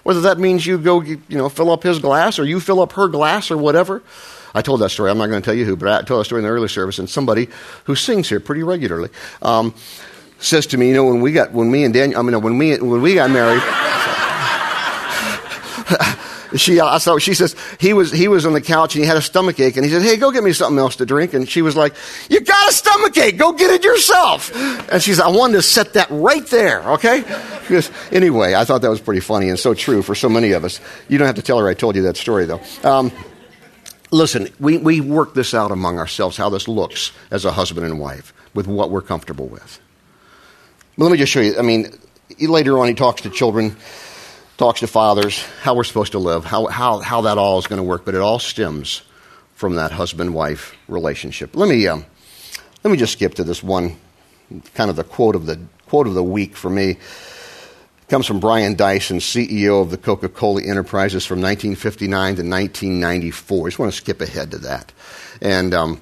Whether 0.04 0.22
that 0.22 0.40
means 0.40 0.66
you 0.66 0.78
go, 0.78 1.02
you 1.02 1.22
know, 1.30 1.50
fill 1.50 1.72
up 1.72 1.84
his 1.84 2.00
glass 2.00 2.38
or 2.40 2.46
you 2.46 2.60
fill 2.60 2.82
up 2.82 2.94
her 2.94 3.08
glass 3.08 3.50
or 3.50 3.58
whatever. 3.58 4.04
I 4.54 4.62
told 4.62 4.82
that 4.82 4.90
story. 4.90 5.12
I'm 5.12 5.18
not 5.18 5.28
going 5.28 5.42
to 5.42 5.46
tell 5.46 5.54
you 5.54 5.66
who, 5.66 5.76
but 5.76 5.88
I 5.88 6.02
told 6.02 6.22
that 6.22 6.26
story 6.26 6.40
in 6.40 6.46
the 6.46 6.52
early 6.52 6.68
service. 6.68 7.00
And 7.00 7.10
somebody 7.10 7.50
who 7.86 7.96
sings 7.96 8.28
here 8.30 8.40
pretty 8.40 8.64
regularly 8.64 9.10
um, 9.42 9.74
says 10.40 10.68
to 10.68 10.78
me, 10.78 10.90
you 10.90 10.96
know, 10.96 11.06
when 11.06 11.22
we 11.22 11.32
got, 11.32 11.52
when 11.52 11.72
me 11.72 11.84
and 11.84 11.94
Daniel, 11.94 12.20
I 12.20 12.24
mean, 12.24 12.42
when 12.42 12.58
we, 12.58 12.78
when 12.78 13.02
we 13.02 13.16
got 13.16 13.32
married, 13.32 13.62
she, 16.56 16.80
uh, 16.80 17.00
so 17.00 17.20
she 17.20 17.34
says, 17.34 17.56
he 17.80 17.94
was, 17.94 18.12
he 18.12 18.28
was 18.28 18.46
on 18.46 18.54
the 18.54 18.62
couch 18.62 18.96
and 18.96 19.04
he 19.04 19.08
had 19.08 19.18
a 19.18 19.22
stomach 19.22 19.60
ache 19.60 19.76
and 19.76 19.86
he 19.86 19.92
said, 19.92 20.02
hey, 20.02 20.18
go 20.18 20.32
get 20.32 20.44
me 20.44 20.54
something 20.54 20.80
else 20.80 20.96
to 20.98 21.06
drink. 21.06 21.34
And 21.34 21.48
she 21.48 21.62
was 21.62 21.76
like, 21.76 21.94
you 22.30 22.40
got 22.40 22.70
a 22.70 22.74
stomach 22.74 23.18
ache. 23.18 23.38
Go 23.38 23.54
get 23.54 23.72
it 23.72 23.84
yourself. 23.84 24.56
And 24.92 25.02
she 25.02 25.14
said, 25.14 25.24
I 25.24 25.30
wanted 25.30 25.54
to 25.54 25.62
set 25.62 25.94
that 25.94 26.08
right 26.10 26.46
there. 26.48 26.82
Okay. 26.94 27.22
Because 27.62 27.92
anyway, 28.12 28.56
I 28.56 28.64
thought 28.66 28.82
that 28.82 28.90
was 28.90 29.02
pretty 29.02 29.22
funny 29.22 29.50
and 29.50 29.60
so 29.60 29.74
true 29.74 30.02
for 30.02 30.16
so 30.16 30.30
many 30.30 30.52
of 30.52 30.64
us. 30.64 30.80
You 31.10 31.18
don't 31.18 31.28
have 31.28 31.36
to 31.36 31.42
tell 31.42 31.60
her 31.60 31.68
I 31.68 31.74
told 31.74 31.96
you 31.96 32.04
that 32.04 32.18
story 32.18 32.46
though. 32.46 32.62
Um, 32.84 33.12
listen, 34.12 34.50
we, 34.60 34.78
we 34.78 35.02
work 35.02 35.34
this 35.34 35.54
out 35.54 35.72
among 35.72 36.00
ourselves, 36.00 36.38
how 36.38 36.50
this 36.50 36.68
looks 36.68 37.12
as 37.32 37.46
a 37.46 37.52
husband 37.52 37.86
and 37.86 38.00
wife 38.00 38.34
with 38.54 38.68
what 38.68 38.90
we're 38.90 39.02
comfortable 39.02 39.48
with. 39.48 39.80
But 40.98 41.06
let 41.06 41.12
me 41.12 41.18
just 41.18 41.32
show 41.32 41.42
you. 41.42 41.58
I 41.60 41.62
mean, 41.62 41.92
later 42.40 42.80
on, 42.80 42.88
he 42.88 42.94
talks 42.94 43.22
to 43.22 43.30
children, 43.30 43.76
talks 44.58 44.80
to 44.80 44.88
fathers, 44.88 45.44
how 45.62 45.76
we're 45.76 45.84
supposed 45.84 46.12
to 46.14 46.20
live, 46.20 46.44
how, 46.44 46.66
how, 46.68 47.00
how 47.00 47.22
that 47.22 47.38
all 47.38 47.60
is 47.60 47.68
going 47.68 47.78
to 47.78 47.84
work. 47.84 48.06
But 48.06 48.16
it 48.16 48.22
all 48.22 48.40
stems 48.40 49.04
from 49.56 49.76
that 49.76 49.92
husband 49.92 50.34
wife 50.34 50.76
relationship. 50.88 51.56
Let 51.56 51.70
me, 51.70 51.88
um, 51.88 52.06
let 52.84 52.92
me 52.92 52.98
just 52.98 53.14
skip 53.14 53.36
to 53.36 53.44
this 53.44 53.64
one 53.64 53.96
kind 54.76 54.90
of 54.90 54.96
the 54.96 55.04
quote 55.04 55.36
of 55.36 55.46
the, 55.46 55.60
quote 55.88 56.08
of 56.08 56.14
the 56.14 56.24
week 56.24 56.56
for 56.56 56.70
me. 56.70 56.92
It 56.92 58.08
comes 58.10 58.26
from 58.26 58.40
Brian 58.40 58.76
Dyson, 58.76 59.18
CEO 59.18 59.82
of 59.82 59.92
the 59.92 59.98
Coca 59.98 60.30
Cola 60.30 60.64
Enterprises 60.64 61.26
from 61.26 61.42
1959 61.42 62.10
to 62.36 62.42
1994. 62.42 63.68
I 63.68 63.70
just 63.70 63.80
want 63.80 63.92
to 63.92 63.98
skip 63.98 64.22
ahead 64.22 64.52
to 64.52 64.58
that. 64.60 64.94
And 65.42 65.74
um, 65.74 66.02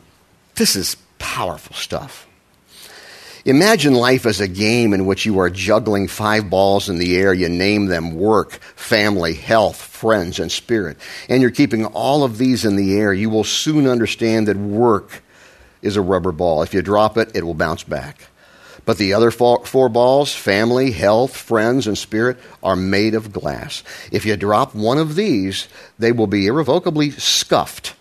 this 0.55 0.75
is 0.75 0.97
powerful 1.17 1.75
stuff. 1.75 2.27
Imagine 3.45 3.93
life 3.93 4.25
as 4.25 4.41
a 4.41 4.47
game 4.47 4.91
in 4.91 5.05
which 5.05 5.23
you 5.23 5.37
are 5.37 5.51
juggling 5.51 6.07
five 6.07 6.49
balls 6.49 6.89
in 6.89 6.97
the 6.97 7.15
air. 7.15 7.31
You 7.31 7.47
name 7.47 7.85
them 7.85 8.15
work, 8.15 8.53
family, 8.53 9.35
health, 9.35 9.79
friends, 9.79 10.39
and 10.39 10.51
spirit. 10.51 10.97
And 11.29 11.43
you're 11.43 11.51
keeping 11.51 11.85
all 11.85 12.23
of 12.23 12.39
these 12.39 12.65
in 12.65 12.75
the 12.75 12.97
air. 12.97 13.13
You 13.13 13.29
will 13.29 13.43
soon 13.43 13.85
understand 13.85 14.47
that 14.47 14.57
work 14.57 15.21
is 15.83 15.95
a 15.95 16.01
rubber 16.01 16.31
ball. 16.31 16.63
If 16.63 16.73
you 16.73 16.81
drop 16.81 17.19
it, 17.19 17.35
it 17.35 17.43
will 17.43 17.53
bounce 17.53 17.83
back. 17.83 18.29
But 18.83 18.97
the 18.97 19.13
other 19.13 19.29
four 19.29 19.89
balls, 19.89 20.33
family, 20.33 20.89
health, 20.89 21.37
friends, 21.37 21.85
and 21.85 21.97
spirit, 21.97 22.39
are 22.63 22.75
made 22.75 23.13
of 23.13 23.31
glass. 23.31 23.83
If 24.11 24.25
you 24.25 24.35
drop 24.37 24.73
one 24.73 24.97
of 24.97 25.13
these, 25.13 25.67
they 25.99 26.11
will 26.11 26.27
be 26.27 26.47
irrevocably 26.47 27.11
scuffed, 27.11 27.93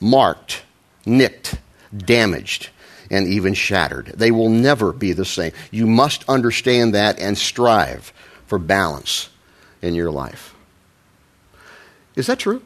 marked, 0.00 0.62
nicked, 1.06 1.60
damaged 1.96 2.70
and 3.12 3.28
even 3.28 3.52
shattered. 3.54 4.06
They 4.16 4.32
will 4.32 4.48
never 4.48 4.92
be 4.92 5.12
the 5.12 5.26
same. 5.26 5.52
You 5.70 5.86
must 5.86 6.24
understand 6.28 6.94
that 6.94 7.20
and 7.20 7.36
strive 7.38 8.12
for 8.46 8.58
balance 8.58 9.28
in 9.82 9.94
your 9.94 10.10
life. 10.10 10.54
Is 12.16 12.26
that 12.26 12.38
true? 12.38 12.62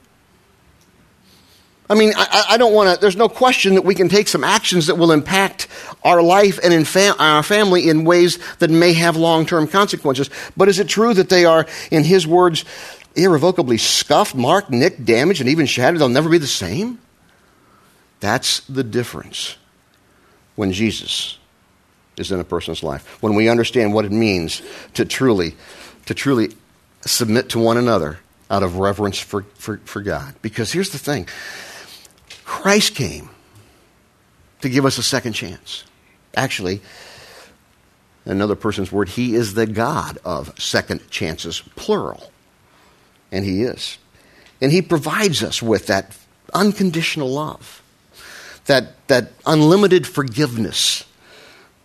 I 1.90 1.94
mean, 1.94 2.12
I, 2.16 2.44
I 2.50 2.56
don't 2.56 2.72
want 2.72 2.94
to, 2.94 3.00
there's 3.00 3.16
no 3.16 3.28
question 3.28 3.74
that 3.74 3.82
we 3.82 3.94
can 3.94 4.08
take 4.08 4.26
some 4.26 4.42
actions 4.42 4.86
that 4.86 4.96
will 4.96 5.12
impact 5.12 5.68
our 6.02 6.22
life 6.22 6.58
and 6.62 6.86
fam- 6.86 7.14
our 7.18 7.42
family 7.42 7.88
in 7.88 8.04
ways 8.04 8.38
that 8.58 8.70
may 8.70 8.92
have 8.92 9.16
long 9.16 9.46
term 9.46 9.68
consequences. 9.68 10.30
But 10.56 10.68
is 10.68 10.78
it 10.78 10.88
true 10.88 11.14
that 11.14 11.28
they 11.28 11.44
are, 11.44 11.66
in 11.90 12.02
his 12.02 12.26
words, 12.26 12.64
irrevocably 13.14 13.78
scuffed, 13.78 14.34
marked, 14.34 14.70
nicked, 14.70 15.04
damaged, 15.04 15.40
and 15.40 15.50
even 15.50 15.66
shattered? 15.66 16.00
They'll 16.00 16.08
never 16.08 16.28
be 16.28 16.38
the 16.38 16.46
same? 16.46 16.98
That's 18.18 18.60
the 18.60 18.82
difference 18.82 19.56
when 20.56 20.72
Jesus 20.72 21.38
is 22.16 22.32
in 22.32 22.40
a 22.40 22.44
person's 22.44 22.82
life. 22.82 23.22
When 23.22 23.34
we 23.34 23.48
understand 23.48 23.94
what 23.94 24.04
it 24.04 24.12
means 24.12 24.62
to 24.94 25.04
truly, 25.04 25.54
to 26.06 26.14
truly 26.14 26.50
submit 27.02 27.50
to 27.50 27.58
one 27.58 27.76
another 27.76 28.18
out 28.50 28.62
of 28.62 28.78
reverence 28.78 29.18
for, 29.18 29.42
for, 29.54 29.78
for 29.78 30.00
God. 30.00 30.34
Because 30.42 30.72
here's 30.72 30.90
the 30.90 30.98
thing 30.98 31.28
Christ 32.44 32.94
came 32.94 33.30
to 34.62 34.68
give 34.68 34.86
us 34.86 34.98
a 34.98 35.02
second 35.02 35.34
chance. 35.34 35.84
Actually, 36.34 36.80
another 38.24 38.56
person's 38.56 38.90
word, 38.90 39.08
he 39.08 39.34
is 39.34 39.54
the 39.54 39.66
God 39.66 40.18
of 40.24 40.58
second 40.60 41.10
chances, 41.10 41.62
plural. 41.76 42.32
And 43.32 43.44
he 43.44 43.62
is. 43.62 43.98
And 44.60 44.72
he 44.72 44.80
provides 44.80 45.42
us 45.42 45.60
with 45.60 45.88
that 45.88 46.16
unconditional 46.54 47.28
love 47.28 47.82
that, 48.66 49.06
that 49.08 49.32
unlimited 49.44 50.06
forgiveness, 50.06 51.04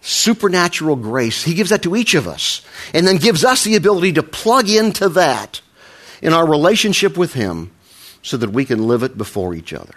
supernatural 0.01 0.95
grace. 0.95 1.43
He 1.43 1.53
gives 1.53 1.69
that 1.69 1.83
to 1.83 1.95
each 1.95 2.13
of 2.13 2.27
us 2.27 2.61
and 2.93 3.07
then 3.07 3.17
gives 3.17 3.45
us 3.45 3.63
the 3.63 3.75
ability 3.75 4.13
to 4.13 4.23
plug 4.23 4.69
into 4.69 5.09
that 5.09 5.61
in 6.21 6.33
our 6.33 6.47
relationship 6.47 7.17
with 7.17 7.33
Him 7.33 7.71
so 8.21 8.37
that 8.37 8.51
we 8.51 8.65
can 8.65 8.87
live 8.87 9.03
it 9.03 9.17
before 9.17 9.53
each 9.53 9.73
other. 9.73 9.95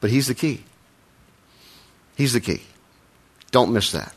But 0.00 0.10
He's 0.10 0.26
the 0.26 0.34
key. 0.34 0.64
He's 2.16 2.32
the 2.32 2.40
key. 2.40 2.62
Don't 3.50 3.72
miss 3.72 3.92
that. 3.92 4.14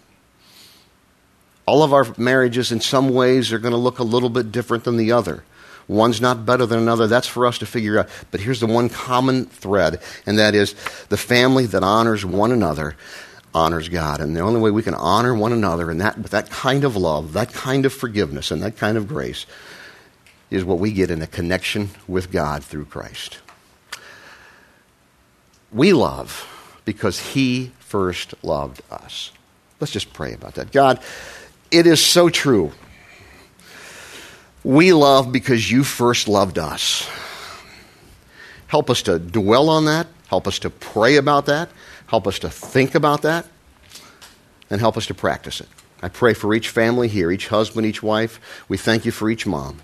All 1.66 1.84
of 1.84 1.94
our 1.94 2.08
marriages, 2.18 2.72
in 2.72 2.82
some 2.82 3.10
ways, 3.10 3.54
are 3.54 3.60
going 3.60 3.74
to 3.74 3.78
look 3.78 4.00
a 4.00 4.04
little 4.04 4.30
bit 4.30 4.52
different 4.52 4.86
than 4.86 4.98
the 4.98 5.12
other. 5.12 5.44
One's 5.90 6.22
not 6.22 6.46
better 6.46 6.68
than 6.68 6.78
another. 6.78 7.08
That's 7.08 7.28
for 7.28 7.48
us 7.48 7.58
to 7.58 7.66
figure 7.66 7.98
out. 7.98 8.10
But 8.30 8.42
here's 8.42 8.60
the 8.60 8.68
one 8.68 8.90
common 8.90 9.46
thread, 9.46 10.00
and 10.28 10.38
that 10.38 10.54
is 10.54 10.76
the 11.10 11.18
family 11.18 11.66
that 11.66 11.84
honors 11.84 12.24
one 12.24 12.52
another 12.52 12.96
honors 13.56 13.90
God. 13.90 14.22
And 14.22 14.36
the 14.36 14.42
only 14.42 14.62
way 14.62 14.70
we 14.70 14.84
can 14.84 14.94
honor 14.94 15.34
one 15.34 15.52
another 15.52 15.90
and 15.90 16.00
that, 16.00 16.20
with 16.20 16.32
that 16.32 16.52
kind 16.52 16.84
of 16.84 16.96
love, 16.96 17.34
that 17.34 17.52
kind 17.52 17.88
of 17.88 17.92
forgiveness, 17.92 18.52
and 18.52 18.62
that 18.62 18.78
kind 18.78 18.98
of 18.98 19.08
grace 19.08 19.48
is 20.52 20.64
what 20.64 20.78
we 20.78 20.92
get 20.92 21.10
in 21.10 21.24
a 21.24 21.28
connection 21.28 21.90
with 22.08 22.32
God 22.32 22.64
through 22.64 22.86
Christ. 22.86 23.40
We 25.74 25.92
love 25.94 26.82
because 26.86 27.20
He 27.20 27.72
first 27.80 28.36
loved 28.44 28.84
us. 28.92 29.32
Let's 29.80 29.92
just 29.92 30.14
pray 30.14 30.34
about 30.34 30.54
that. 30.54 30.72
God, 30.72 31.00
it 31.72 31.88
is 31.88 32.04
so 32.06 32.30
true. 32.30 32.74
We 34.70 34.94
love 34.94 35.32
because 35.32 35.72
you 35.72 35.84
first 35.84 36.28
loved 36.28 36.60
us. 36.60 37.10
Help 38.68 38.92
us 38.92 39.02
to 39.02 39.18
dwell 39.18 39.68
on 39.68 39.86
that. 39.86 40.06
Help 40.28 40.48
us 40.48 40.60
to 40.60 40.70
pray 40.70 41.16
about 41.16 41.48
that. 41.48 41.70
Help 42.06 42.28
us 42.28 42.38
to 42.38 42.52
think 42.52 42.94
about 42.94 43.24
that. 43.24 43.48
And 44.70 44.80
help 44.80 44.96
us 44.96 45.08
to 45.08 45.16
practice 45.16 45.60
it. 45.60 45.68
I 46.04 46.10
pray 46.10 46.36
for 46.36 46.54
each 46.54 46.70
family 46.70 47.08
here, 47.08 47.32
each 47.32 47.48
husband, 47.48 47.88
each 47.88 48.04
wife. 48.04 48.40
We 48.70 48.78
thank 48.78 49.06
you 49.06 49.12
for 49.12 49.28
each 49.32 49.48
mom. 49.48 49.80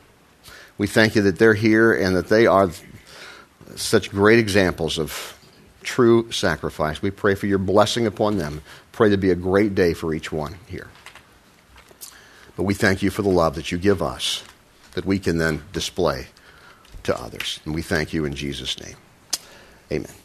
We 0.77 0.85
thank 0.85 1.15
you 1.15 1.23
that 1.23 1.39
they're 1.39 1.55
here 1.55 1.91
and 1.91 2.15
that 2.15 2.27
they 2.27 2.45
are 2.45 2.69
such 3.75 4.11
great 4.11 4.37
examples 4.37 4.99
of 4.99 5.35
true 5.81 6.31
sacrifice. 6.31 7.01
We 7.01 7.09
pray 7.09 7.33
for 7.33 7.47
your 7.47 7.57
blessing 7.57 8.05
upon 8.05 8.37
them. 8.37 8.61
Pray 8.91 9.09
to 9.09 9.17
be 9.17 9.31
a 9.31 9.35
great 9.35 9.73
day 9.73 9.95
for 9.95 10.13
each 10.13 10.31
one 10.31 10.57
here. 10.67 10.89
But 12.55 12.65
we 12.65 12.75
thank 12.75 13.01
you 13.01 13.09
for 13.09 13.23
the 13.23 13.29
love 13.29 13.55
that 13.55 13.71
you 13.71 13.79
give 13.79 14.03
us 14.03 14.43
that 14.95 15.05
we 15.05 15.19
can 15.19 15.37
then 15.37 15.61
display 15.71 16.27
to 17.03 17.17
others. 17.17 17.59
And 17.65 17.75
we 17.75 17.81
thank 17.81 18.13
you 18.13 18.25
in 18.25 18.33
Jesus' 18.33 18.79
name. 18.81 18.95
Amen. 19.91 20.24